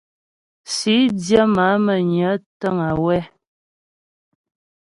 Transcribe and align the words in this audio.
Sǐdyə 0.75 1.41
má'a 1.55 1.75
Mə́nyə 1.85 2.29
təŋ 2.59 2.77
wɛ́. 3.03 3.21